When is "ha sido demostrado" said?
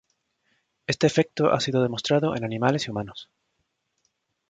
1.53-2.35